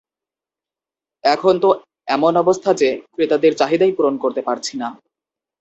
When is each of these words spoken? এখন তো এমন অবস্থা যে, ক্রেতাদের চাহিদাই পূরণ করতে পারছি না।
এখন 1.23 1.53
তো 1.59 1.69
এমন 2.07 2.33
অবস্থা 2.37 2.71
যে, 2.73 2.89
ক্রেতাদের 3.13 3.53
চাহিদাই 3.55 3.91
পূরণ 3.91 4.15
করতে 4.17 4.41
পারছি 4.41 4.73
না। 4.77 4.87